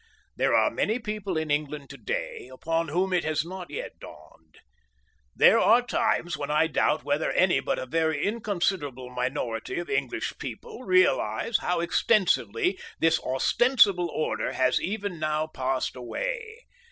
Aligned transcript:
There 0.35 0.55
are 0.55 0.71
many 0.71 0.97
people 0.97 1.37
in 1.37 1.51
England 1.51 1.91
to 1.91 1.97
day 1.97 2.49
upon 2.51 2.87
whom 2.87 3.13
it 3.13 3.23
has 3.23 3.45
not 3.45 3.69
yet 3.69 3.99
dawned. 3.99 4.57
There 5.35 5.59
are 5.59 5.83
times 5.83 6.35
when 6.35 6.49
I 6.49 6.65
doubt 6.65 7.03
whether 7.03 7.29
any 7.33 7.59
but 7.59 7.77
a 7.77 7.85
very 7.85 8.23
inconsiderable 8.25 9.11
minority 9.11 9.77
of 9.77 9.91
English 9.91 10.39
people 10.39 10.81
realise 10.85 11.59
how 11.59 11.81
extensively 11.81 12.79
this 12.99 13.19
ostensible 13.21 14.09
order 14.09 14.53
has 14.53 14.81
even 14.81 15.19
now 15.19 15.45
passed 15.45 15.95
away. 15.95 16.61